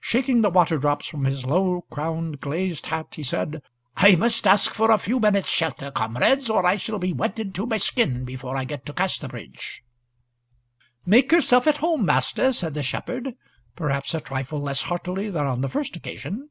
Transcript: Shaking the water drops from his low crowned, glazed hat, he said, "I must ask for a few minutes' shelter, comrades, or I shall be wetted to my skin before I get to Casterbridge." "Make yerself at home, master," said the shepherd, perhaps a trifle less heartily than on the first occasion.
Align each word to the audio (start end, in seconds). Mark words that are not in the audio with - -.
Shaking 0.00 0.40
the 0.40 0.48
water 0.48 0.78
drops 0.78 1.06
from 1.06 1.26
his 1.26 1.44
low 1.44 1.82
crowned, 1.90 2.40
glazed 2.40 2.86
hat, 2.86 3.14
he 3.16 3.22
said, 3.22 3.60
"I 3.94 4.16
must 4.16 4.46
ask 4.46 4.72
for 4.72 4.90
a 4.90 4.96
few 4.96 5.20
minutes' 5.20 5.50
shelter, 5.50 5.90
comrades, 5.90 6.48
or 6.48 6.64
I 6.64 6.76
shall 6.76 6.98
be 6.98 7.12
wetted 7.12 7.54
to 7.56 7.66
my 7.66 7.76
skin 7.76 8.24
before 8.24 8.56
I 8.56 8.64
get 8.64 8.86
to 8.86 8.94
Casterbridge." 8.94 9.82
"Make 11.04 11.30
yerself 11.30 11.66
at 11.66 11.76
home, 11.76 12.06
master," 12.06 12.54
said 12.54 12.72
the 12.72 12.82
shepherd, 12.82 13.34
perhaps 13.74 14.14
a 14.14 14.20
trifle 14.22 14.60
less 14.62 14.80
heartily 14.80 15.28
than 15.28 15.44
on 15.44 15.60
the 15.60 15.68
first 15.68 15.94
occasion. 15.94 16.48